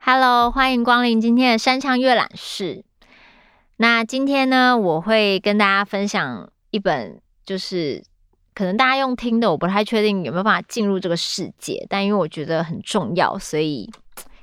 [0.00, 2.82] Hello，欢迎光临今天的山羌阅览室。
[3.76, 8.02] 那今天呢，我会跟大家分享一本，就是
[8.54, 13.90] 可能大家用听的，我不太确定有没有办法进入这个世界，但因为我觉得很重要，所以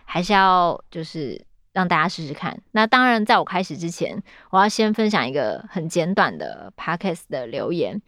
[0.05, 1.43] 还是要就是
[1.73, 2.57] 让大家试试看。
[2.71, 8.01] 那当然，在我开始之前，我要先分享一个很简短的 Podcast 的留言。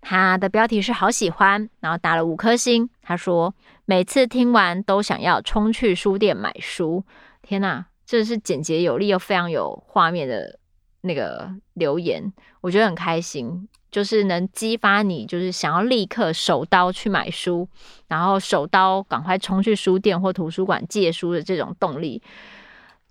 [0.00, 2.88] 他的标题是好喜欢，然后打了五颗星。
[3.02, 3.52] 他说
[3.86, 7.02] 每次听完都想要冲去书店买书。
[7.42, 10.60] 天哪，这是简洁有力又非常有画面的
[11.00, 17.68] 那个留言，我觉得很开心，就是能激发你，就是想要立刻手刀去买书，
[18.06, 22.22] 然后手刀赶快冲去书店或图书馆借书的这种动力，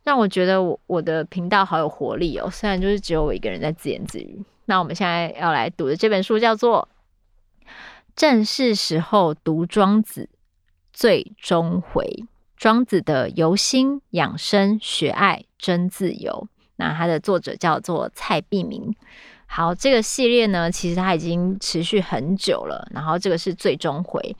[0.05, 2.49] 让我觉得我我的频道好有活力哦。
[2.49, 4.41] 虽然就是只有我一个人在自言自语。
[4.67, 6.87] 那我们现在要来读的这本书叫做
[8.15, 10.29] 《正是时候读庄子
[10.93, 12.03] 最终回》，
[12.55, 16.47] 庄子的由心养生、学爱、真自由。
[16.77, 18.95] 那它的作者叫做蔡璧明。
[19.47, 22.87] 好，这个系列呢，其实它已经持续很久了。
[22.91, 24.35] 然后这个是最终回。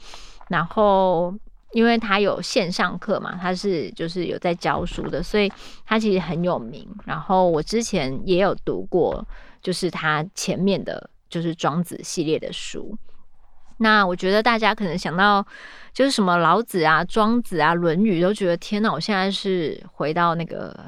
[0.50, 1.34] 然后
[1.76, 5.52] 因为他有线上课嘛，他是就是有在教书的，所以
[5.86, 6.88] 他其实很有名。
[7.06, 9.28] 然后我之前也有读过。
[9.66, 12.96] 就是他前面的，就是庄子系列的书。
[13.78, 15.44] 那我觉得大家可能想到，
[15.92, 20.80] 就是什么老子啊、庄子啊、论语，都觉得天哪，我现在是回到那个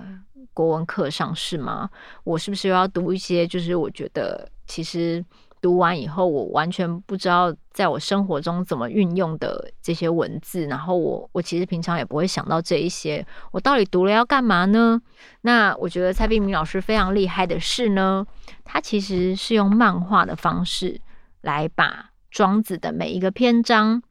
[0.53, 1.89] 国文课上是吗？
[2.23, 3.47] 我是不是又要读一些？
[3.47, 5.25] 就是我觉得其实。
[5.59, 15.01] 读完以后，我完全不知道在我生活中怎么运用的这些文字，然后我我其实平常也不会想到这一些，我到底读了要干嘛呢？
[15.41, 18.25] 那我觉得蔡璧名老师非常厉害的是呢，
[18.63, 21.01] 他其实是用漫画的方式
[21.41, 24.03] 来把庄子的每一个篇章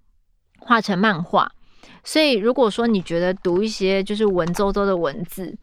[0.58, 1.52] 画成漫画，
[2.02, 5.56] 所以如果说你觉得读一些就是文绉绉的文字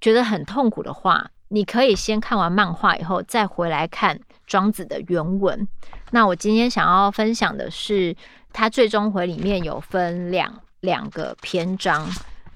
[0.00, 4.20] 觉得很痛苦的话，你可以先看完漫画以后再回来看。
[4.46, 5.66] 庄子的原文。
[6.12, 8.14] 那我今天想要分享的是，
[8.52, 12.08] 它最终回里面有分两两个篇章，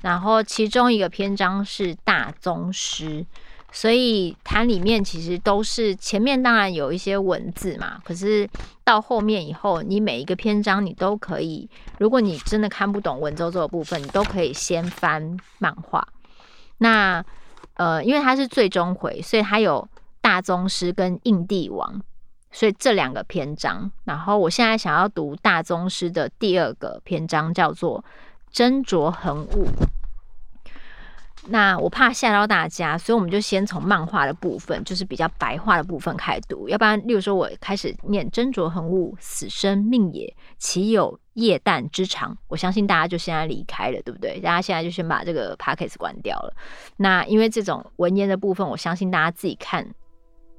[0.02, 3.26] 然后其中一个篇章是大宗师，
[3.72, 8.48] 所以它里面其实都是前面当然有一些文字嘛，可是
[8.84, 11.68] 到后面以后，你每一个篇章你都可以，
[11.98, 16.06] 如果你真的看不懂文绉绉的部分，你都可以先翻漫画。
[16.78, 17.24] 那
[17.74, 19.88] 呃，因为它是最终回，所以它有。
[20.20, 22.00] 大宗师跟印帝王，
[22.50, 23.90] 所以这两个篇章。
[24.04, 28.04] 然后我现在想要读大宗师的第二个篇章，叫做
[28.52, 29.66] “斟酌恒物”。
[31.48, 36.68] 那我怕吓到大家，所以我们就先从漫画的部分，就是比较白话的部分开始读。
[36.68, 44.38] 要不然，例如说我开始念“斟酌恒物，死生命也，岂有夜旦之长”，我相信大家就现在离开了，对不对？
[44.40, 46.54] 大家现在就先把这个 podcast 关掉了。
[46.98, 49.94] 那因为这种文言的部分，我相信大家自己看。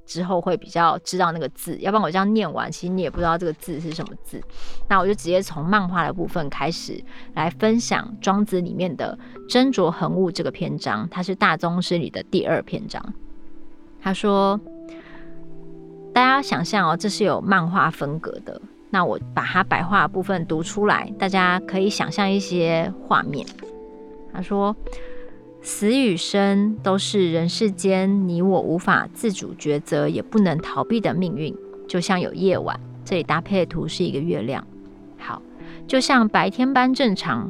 [0.04, 4.42] 之后会比较知道那个字，要不然我这样念完，其实你也不知道这个字是什么字。
[4.88, 7.02] 那我就直接从漫画的部分开始
[7.34, 9.18] 来分享《庄子》里面的
[9.48, 13.02] “斟酌恒物”这个篇章，它是大宗师里的第二篇章。
[14.00, 14.60] 他说
[16.12, 18.60] ：“大家想象哦，这是有漫画风格的。
[18.90, 23.46] 那我把它白话部分读出来，大家可以想象一些画面。”
[24.34, 24.74] 他说。
[25.64, 31.54] 死与生都是人世间你我无法自主抉择，也不能逃避的命运。
[31.88, 34.66] 就像有夜晚，这里搭配的图是一个月亮。
[35.18, 35.40] 好，
[35.86, 37.48] 就像白天般正常，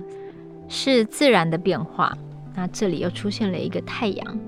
[0.68, 2.16] 是自然的变化。
[2.54, 4.38] 那这里又出现了一个太阳。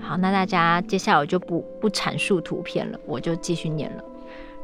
[0.00, 4.04] 好，那大家接下来我就不不阐述图片了，我就继续念了。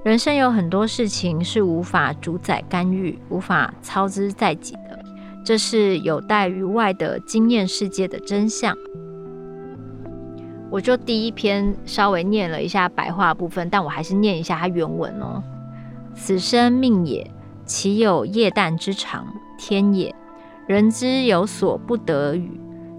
[0.04, 5.03] 人生有很多事情是无法主宰干预，无法操之在己的。
[5.44, 8.75] 这是有待于外的经验世界的真相。
[10.70, 15.43] 我就第一篇稍微念了一下白话部分，但我还是念一下它原文哦。
[16.14, 17.31] 此生命也，
[17.67, 19.26] 岂有夜旦之长？
[19.58, 20.12] 天也。
[20.67, 22.50] 人之有所不得与，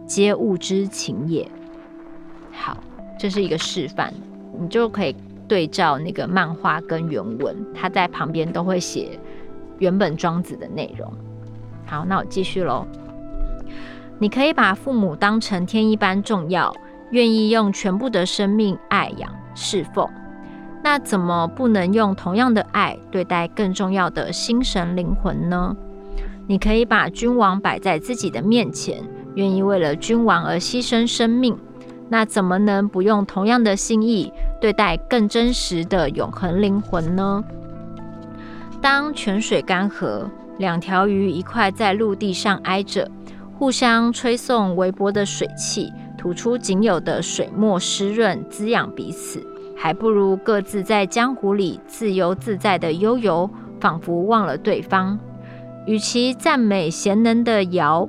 [0.06, 1.50] 皆物之情也。
[2.51, 2.77] 好，
[3.19, 4.13] 这是一个示范，
[4.59, 5.15] 你就可以
[5.47, 9.19] 对照那个漫画跟原文，它在旁边都会写
[9.80, 11.12] 原本庄子的内容。
[11.85, 12.85] 好，那我继续喽。
[14.17, 16.73] 你可以把父母当成天一般重要，
[17.11, 20.07] 愿意用全部的生命爱养侍奉。
[20.83, 25.75] 那怎么不能用同样的爱对待更重要的心神灵魂呢？
[26.47, 29.03] 你可以把君王摆在自己的面前，
[29.33, 31.57] 愿意为了君王而牺牲生命。
[32.07, 37.43] 那怎么能不用同样的心意对待更真实的永恒灵魂呢？
[38.79, 40.25] 当泉水干涸，
[40.57, 43.10] 两条鱼一块在陆地上挨着，
[43.57, 53.50] 互相吹送微薄的水汽，吐出仅有的水墨湿润，滋养彼此，还不如各自在江湖里自由自在的悠游，
[53.80, 55.19] 仿佛忘了对方。
[55.86, 58.07] 与其赞美贤能的尧，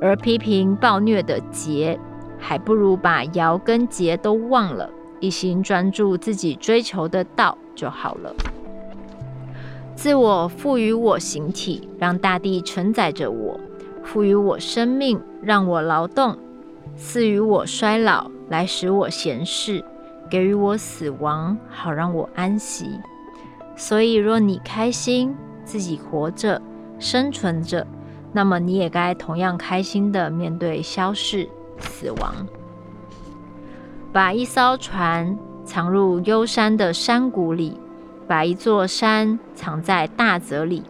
[0.00, 1.98] 而批评暴虐的桀，
[2.38, 4.90] 还不如把尧跟桀都忘了，
[5.20, 8.34] 一心专注自己追求的道就好了。
[9.96, 13.58] 自我赋予我形体，让大地承载着我；
[14.02, 16.36] 赋予我生命，让我劳动；
[16.96, 19.82] 赐予我衰老，来使我闲适；
[20.28, 22.86] 给予我死亡，好让我安息。
[23.76, 26.60] 所以，若你开心，自己活着。
[27.00, 27.84] 生存着，
[28.32, 31.48] 那么你也该同样开心的面对消逝、
[31.78, 32.46] 死亡。
[34.12, 37.76] 把一艘船藏入幽山的山谷里，
[38.26, 40.82] 把一座山藏在大泽里，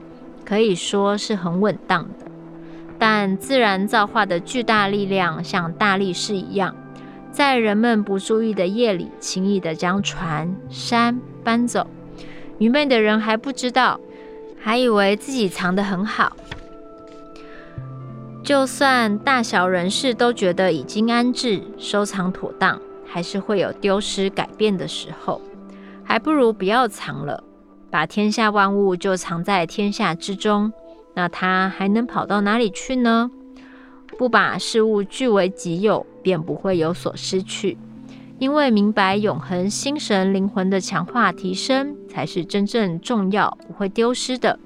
[0.44, 2.26] 可以说是很稳当的。
[2.98, 6.74] 但自然造化的巨大力量像大力士一样，
[7.30, 11.86] 在人们不注意的夜里，轻易地将船、山搬走。
[12.58, 14.00] 愚昧的人还不知道。
[14.66, 16.34] 还以为自己藏得很好，
[18.42, 25.38] 就算大小人士都觉得已经安置、收藏妥当，还是会有丢失、改变的时候。
[26.14, 27.42] 还不如不要藏了，
[27.90, 30.72] 把天下万物就藏在天下之中，
[31.14, 33.32] 那它还能跑到哪里去呢？
[34.16, 37.76] 不把事物据为己有，便不会有所失去。
[38.38, 44.60] 因为明白永恒心神灵魂的强化提升才是真正重要，不会丢失的。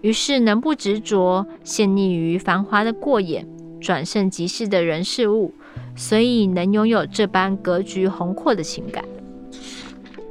[0.00, 3.46] 于是能不执着，陷溺于繁华的过眼，
[3.82, 5.52] 转瞬即逝的人事物，
[5.94, 9.04] 所以能拥有这般格局宏阔的情感。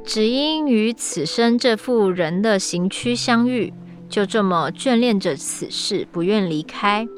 [0.06, 3.74] 只因与此生这副人的形躯相遇，
[4.08, 7.08] 就这么眷恋着此世，不愿离开。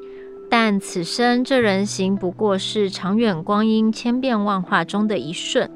[0.50, 5.70] 但此生这人形不过是长远光阴千变万化中的一瞬，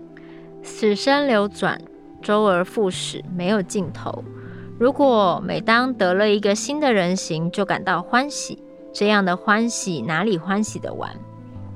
[0.62, 1.78] 此生流转，
[2.22, 4.24] 周而复始，没有尽头。
[4.78, 8.58] 如果每当得了一个新的人形就感到欢喜，
[8.90, 11.14] 这样的欢喜哪里欢喜得完？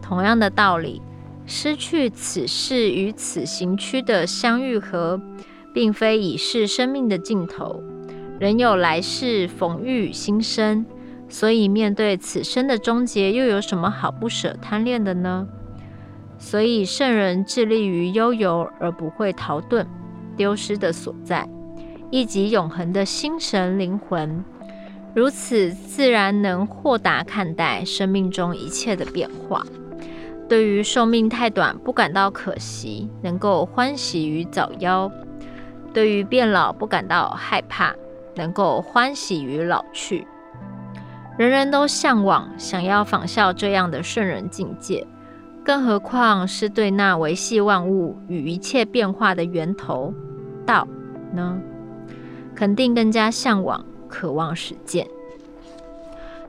[0.01, 1.03] 同样的道理，
[1.47, 5.21] 失去此世与此行区的相遇合，
[5.73, 7.83] 并非已是生命的尽头，
[8.41, 10.85] 仍有来世逢遇新生。
[11.29, 15.47] 所以，面对此生的终结，又有什么好不舍贪恋的呢？
[16.39, 19.87] 所以，圣人致力于悠游，而不会逃遁
[20.37, 21.49] 丢失的所在，
[22.11, 24.45] 以及永恒的心神灵魂。
[25.15, 29.65] 如此，自然能豁达看待生命中一切的变化。
[30.49, 35.11] 对于寿命太短，不感到可惜，能够欢喜于早夭；
[35.93, 37.95] 对于变老，不感到害怕，
[38.37, 40.27] 能够欢喜于老去。
[41.37, 45.07] 人人都向往，想要仿效这样的圣人境界，
[45.65, 50.15] 更何况是对那维系万物与一切变化的源头
[50.65, 50.87] 道
[51.33, 51.59] 呢？
[52.55, 55.07] 肯定更加向往、渴望实践。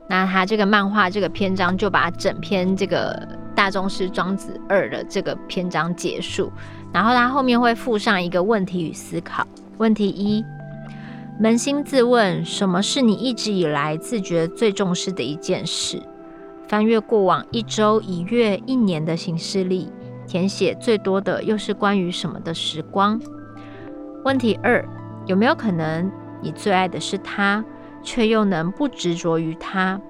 [0.08, 3.12] 那他这个漫画这个篇章就把整篇这个
[3.58, 6.48] 《大宗师庄子二》的这个篇章结束，
[6.92, 9.44] 然后他后面会附上一个问题与思考。
[9.78, 10.44] 问题一。
[11.40, 16.00] 扪心自问，什么是你一直以来自觉最重视的一件事？
[16.68, 19.90] 翻阅过往一周、一月、一年的行事历，
[20.24, 23.20] 填写最多的又是关于什么的时光？
[24.24, 24.88] 问题二：
[25.26, 26.08] 有没有可能
[26.40, 27.64] 你最爱的是他，
[28.04, 30.00] 却又能不执着于他？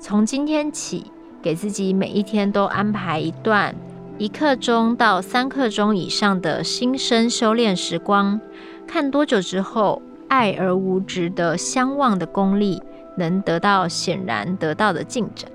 [0.00, 1.12] 从今天起，
[1.46, 3.72] 给自己每一天都安排一段
[4.18, 8.40] 一刻钟到三刻钟以上的心身修炼时光，
[8.84, 12.82] 看多久之后，爱而无执的相望的功力，
[13.16, 15.48] 能得到显然得到的进展。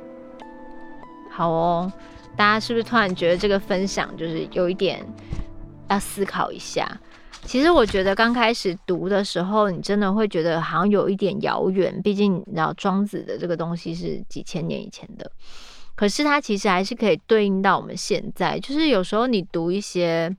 [1.30, 1.92] 好哦，
[2.38, 5.06] 大家是不是突然觉得这个分享就是有一点
[5.90, 6.90] 要思考一下？
[7.44, 15.30] 其实我觉得刚开始读的时候，你真的会觉得好像有一点遥远，毕竟你知道庄子的这个东西是几千年以前的，
[15.96, 18.60] 可是它其实还是可以对应到我们现在。
[18.60, 20.36] 就是有时候你读一些。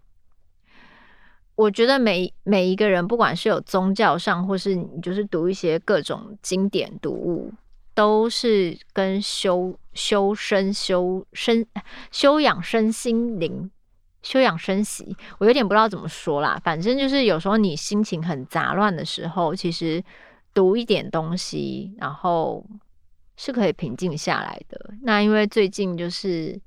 [1.55, 7.53] 我觉得每每一个人，不管是有宗教上，或是你就是读一些各种经典读物，
[7.95, 11.65] 都是跟修修身、修身、
[12.11, 13.71] 修养身心灵、
[14.23, 15.15] 修养生息。
[15.39, 20.03] 我有点不知道怎么说啦，反正就是有时候你心情很杂乱的时候，其实
[20.55, 22.65] 读一点东西，然后
[23.37, 24.95] 是可以平静下来的。
[25.03, 26.61] 那因为最近就是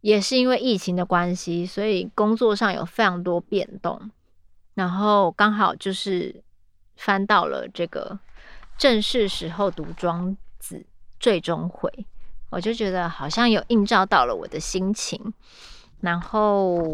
[0.00, 4.10] 也是因为疫情的关系，所以工作上有非常多变动，
[4.74, 6.42] 然后刚好就是
[6.96, 8.18] 翻到了这个
[8.76, 10.84] 正是时候读庄子
[11.18, 11.90] 最终回，
[12.50, 15.32] 我就觉得好像有映照到了我的心情。
[16.00, 16.92] 然后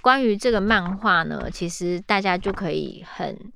[0.00, 3.52] 关于这个漫画呢，其实大家就可以很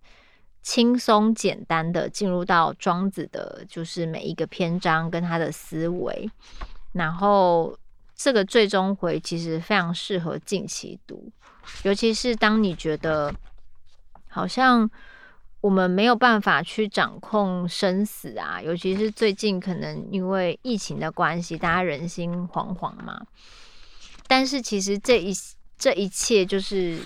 [0.62, 6.30] 轻松简单的进入到庄子的，就是每一个篇章跟他的思维，
[6.92, 7.76] 然后。
[8.14, 11.28] 这个最终回其实非常适合近期读，
[11.82, 13.34] 尤其是当你觉得
[14.28, 14.88] 好像
[15.60, 23.20] 我们没有办法去掌控生死啊，尤其是最近可能因为疫情的关系，大家人心惶惶嘛。
[24.28, 25.34] 但是其实这一
[25.76, 27.00] 这一切就是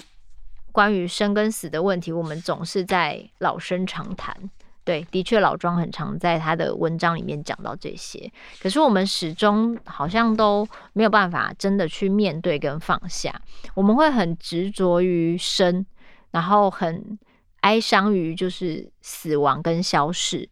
[0.76, 4.37] 关于生跟死的问题，我们总是在老生常谈。
[4.85, 8.30] 对，的确，老庄很常在他的文章里面讲到这些，
[8.61, 13.35] 可是我们始终好像都没有办法真的去面对跟放下。
[13.75, 15.87] 我们会很执着于生，
[16.33, 17.18] 然后很
[17.62, 20.47] 哀伤于就是死亡跟消逝。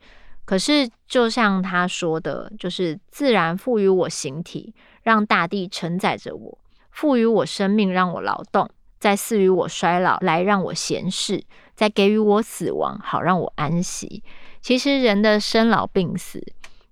[0.46, 6.58] 可是就像他说的，就是自然赋予我形体，让大地承载着我；
[6.90, 8.66] 赋予我生命，让我劳动；
[9.04, 11.44] 再赐予我衰老，来让我闲适。
[11.74, 14.24] 再给予我死亡，好让我安息。
[14.62, 16.42] 其实人的生老病死，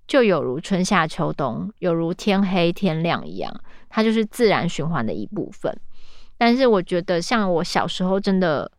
[0.05, 3.51] 就有如春夏秋冬，有如天黑天亮一样，
[3.89, 5.75] 它就是自然循环的一部分。
[6.37, 8.71] 但是我觉得，像我小时候真的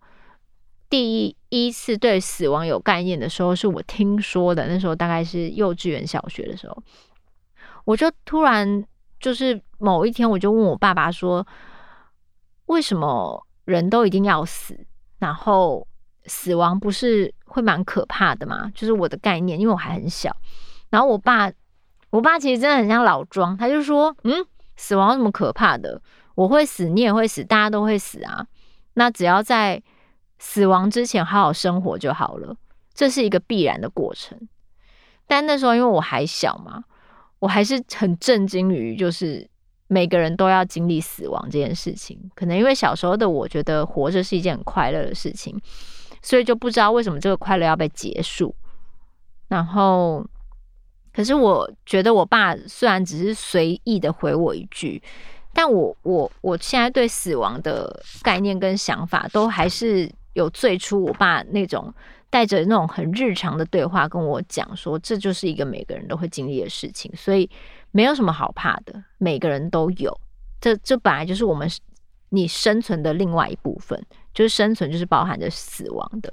[0.89, 4.69] 第一次对死亡有概念的时候，是我听说的。
[4.69, 6.81] 那时候大概是幼稚园、小学的时候，
[7.85, 8.85] 我就突然
[9.19, 11.45] 就是某一天，我就问我爸爸说
[12.67, 14.87] ：“为什么人都一定要死？”
[15.19, 15.87] 然后。
[16.27, 18.73] 死亡不是会蛮可怕的吗？
[18.75, 20.35] 就是我的概念，因为我还很小。
[20.89, 21.53] 然后我爸，
[22.09, 24.43] 我爸其实真的很像老庄，他就说：“嗯，
[24.75, 26.01] 死亡有什么可怕的？
[26.35, 28.47] 我会死，你也会死，大家都会死啊。
[28.95, 29.83] 那只要在
[30.39, 32.57] 死亡之前好好生活就好了，
[32.95, 34.49] 这是一个必然的过程。”
[35.29, 36.85] 但那时候因为我还小嘛，
[37.41, 39.47] 我还是很震惊于就是
[39.89, 42.19] 每个人都要经历死亡这件事情。
[42.35, 45.61] 可能因为小时候的我觉得活着是一件很快乐的事情。
[46.23, 48.55] 所以就不知道为什么这个快乐要被结束。
[49.49, 50.27] 然后，
[51.13, 55.03] 可是我觉得我爸虽然只是随意的回我一句，
[55.53, 61.93] 但我我我现在对死亡的概念跟想法，都还是有最初我爸那种
[62.31, 67.49] 带着那种很日常的对话跟我讲说，这就是一个每个人都会经历的事情，所以
[67.95, 70.21] 没有什么好怕的，每个人都有。
[70.61, 71.67] 这这本来就是我们
[72.29, 74.05] 你生存的另外一部分。
[74.35, 76.29] 就是生存，就是包含着死亡的。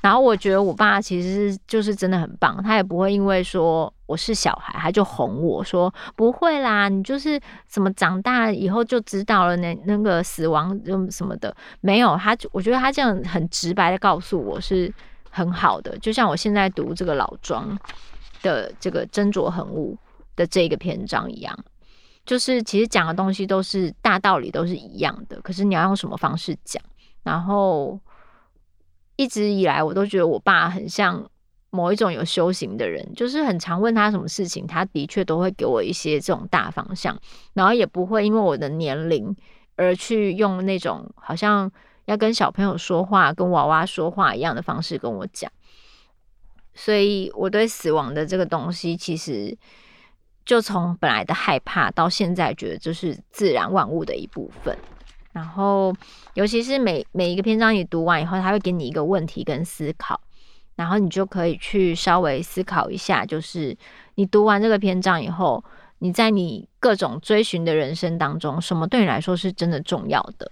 [0.00, 14.92] 然后我觉得我爸其实就是真的很棒，他也不会因为说我是小孩，他就哄我说不会啦，你就是什么长大以后就知道了那那个死亡就什么的，没有他，我觉得他这样很直白的告诉我是
[15.30, 15.96] 很好的。
[15.98, 17.78] 就像我现在读这个老庄
[18.42, 19.96] 的这个斟酌横悟
[20.38, 21.58] 的这个篇章一样，
[22.24, 26.80] 就是其实讲的东西都是大道理，都是一样的，可是你要用什么方式讲？
[27.24, 28.00] 然后
[29.16, 31.28] 一直以来，我都觉得我爸很像
[31.70, 37.18] 某一种有修行的人，就是很常问他什么事情，他的确都会给我一些这种大方向，
[37.54, 39.34] 然后也不会因为我的年龄
[39.74, 41.70] 而去用那种好像
[42.04, 45.50] 要跟小朋友说话、跟娃娃说话一样的方式跟我讲。
[46.74, 49.58] 所以我对死亡的这个东西，其实
[50.48, 54.74] 就从本来的害怕，到现在觉得这是自然万物的一部分。
[55.30, 55.94] 然后，
[56.32, 60.18] 尤其是每每一个篇章你读完以后，他会给你一个问题跟思考，
[60.74, 63.76] 然后你就可以去稍微思考一下，就是
[64.14, 65.62] 你读完这个篇章以后，
[65.98, 70.50] 你在你各种追寻的人生当中，什么对你来说是真的重要的？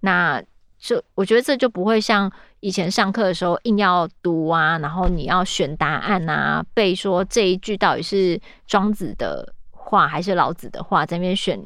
[0.00, 0.42] 那
[0.78, 2.30] 就我觉得这就不会像
[2.60, 11.60] 以前上课的时候硬要读啊，然后你要选答案啊，背说这一句到底是庄子的话还是老子的话，在那边选。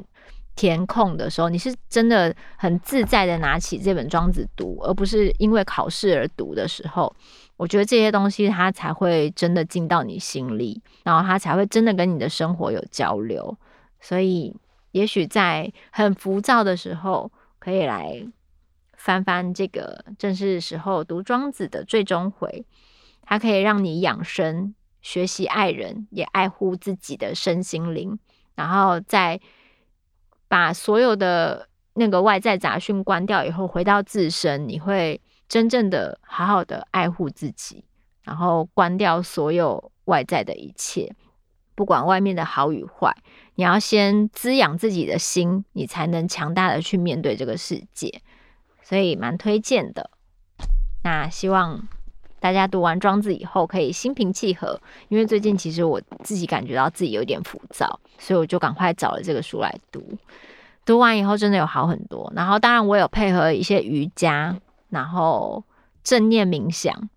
[0.53, 7.11] 填空的时候，你是真的很自在的拿起这本庄子读，而不是因为考试而读的时候，
[7.55, 13.57] 我觉得这些东西它才会真的进到你心里，然后它才会真的跟你的生活有交流。
[14.01, 14.53] 所以，
[14.91, 18.21] 也许在很浮躁的时候，可以来
[19.03, 22.65] 翻翻这个，正是时候读庄子的最终回，
[23.23, 28.19] 它可以让你养生、学习爱人，也爱护自己的身心灵，
[28.55, 29.39] 然后在。
[30.51, 37.85] 把所有的那个外在杂讯关掉以后，回到自身，你会真正的好好的爱护自己，
[38.23, 41.15] 然后关掉所有外在的一切，
[41.73, 43.15] 不管外面的好与坏，
[43.55, 48.21] 你要先滋养自己的心，你才能强大的去面对这个世界。
[48.91, 50.09] 所以蛮推荐的。
[51.01, 51.87] 那希望
[52.41, 60.03] 大家读完《庄子》以后可以心平气和，因为最近其实我自己感觉到自己有点浮躁，所以我就赶快找了这个书来读。
[60.83, 62.29] 读完以后真的有好很多。
[62.35, 64.57] 然后当然我有配合一些瑜伽，
[64.89, 65.63] 然后
[66.03, 67.09] 正念冥想，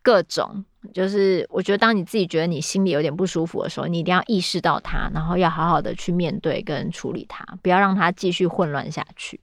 [0.00, 0.64] 各种
[0.94, 9.38] 就是我觉得当你自己觉得你心里有点不舒服的时候，你一定要意识到它，然后要好好的去面对跟处理它，不要让它继续混乱下去。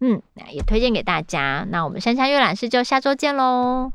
[0.00, 1.66] 嗯，那也推荐给大家。
[1.70, 3.90] 那我们山下阅览室就下周见喽。